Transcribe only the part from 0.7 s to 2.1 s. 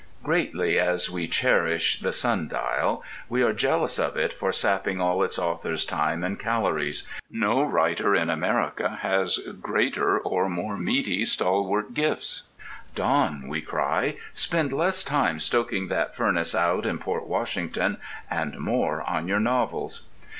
as we cherish